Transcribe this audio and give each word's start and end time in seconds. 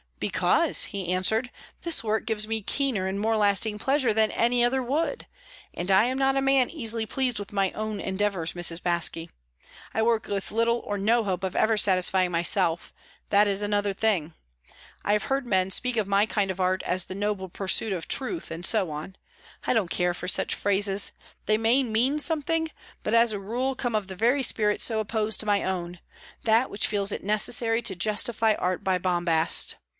"Because," 0.19 0.85
he 0.85 1.11
answered, 1.11 1.49
"this 1.81 2.03
work 2.03 2.25
gives 2.25 2.47
me 2.47 2.61
keener 2.61 3.07
and 3.07 3.19
more 3.19 3.37
lasting 3.37 3.79
pleasure 3.79 4.13
than 4.13 4.29
any 4.31 4.63
other 4.63 4.81
would. 4.81 5.25
And 5.73 5.89
I 5.89 6.05
am 6.05 6.17
not 6.17 6.37
a 6.37 6.43
man 6.43 6.69
easily 6.69 7.07
pleased 7.07 7.37
with 7.39 7.53
my 7.53 7.71
own 7.73 7.99
endeavours, 7.99 8.53
Mrs. 8.53 8.79
Baske. 8.81 9.29
I 9.95 10.01
work 10.03 10.27
with 10.27 10.51
little 10.51 10.79
or 10.81 10.97
no 10.99 11.23
hope 11.23 11.43
of 11.43 11.55
ever 11.55 11.75
satisfying 11.77 12.31
myself 12.31 12.93
that 13.31 13.47
is 13.47 13.63
another 13.63 13.93
thing. 13.93 14.33
I 15.03 15.13
have 15.13 15.23
heard 15.25 15.45
men 15.45 15.71
speak 15.71 15.97
of 15.97 16.07
my 16.07 16.27
kind 16.27 16.49
of 16.51 16.59
art 16.59 16.81
as 16.83 17.05
'the 17.05 17.15
noble 17.15 17.49
pursuit 17.49 17.93
of 17.93 18.07
Truth,' 18.07 18.51
and 18.51 18.63
so 18.63 18.91
on. 18.91 19.15
I 19.65 19.73
don't 19.73 19.89
care 19.89 20.13
for 20.15 20.27
such 20.27 20.53
phrases; 20.55 21.11
they 21.47 21.57
may 21.57 21.81
mean 21.81 22.19
something, 22.19 22.69
but 23.03 23.15
as 23.15 23.31
a 23.33 23.39
rule 23.39 23.75
come 23.75 23.95
of 23.95 24.07
the 24.07 24.15
very 24.15 24.41
spirit 24.43 24.81
so 24.83 24.99
opposed 24.99 25.39
to 25.39 25.45
my 25.47 25.63
own 25.63 25.99
that 26.43 26.69
which 26.71 26.87
feels 26.87 27.11
it 27.11 27.23
necessary 27.23 27.81
to 27.83 27.95
justify 27.95 28.53
art 28.57 28.83
by 28.83 28.99
bombast. 28.99 29.75